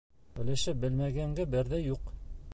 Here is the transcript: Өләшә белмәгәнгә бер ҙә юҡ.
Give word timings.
Өләшә 0.43 0.73
белмәгәнгә 0.85 1.47
бер 1.53 1.73
ҙә 1.75 1.85
юҡ. 1.91 2.15